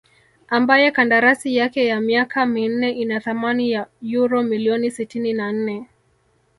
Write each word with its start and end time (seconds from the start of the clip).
ambaye 0.47 0.91
kandarasi 0.91 1.55
yake 1.55 1.85
ya 1.85 2.01
miaka 2.01 2.45
minne 2.45 2.91
ina 2.91 3.19
thamani 3.19 3.71
ya 3.71 3.87
uro 4.19 4.43
milioni 4.43 4.91
sitini 4.91 5.33
na 5.33 5.51
nne 5.51 5.89